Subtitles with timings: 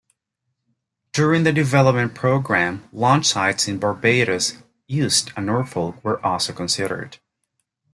[1.13, 4.57] During the development programme, launch sites in Barbados,
[4.89, 7.19] Uist and Norfolk were also considered.